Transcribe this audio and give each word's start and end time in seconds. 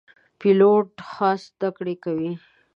پیلوټ 0.39 0.87
خاص 1.13 1.41
زده 1.53 1.69
کړې 1.77 1.95
کوي. 2.03 2.31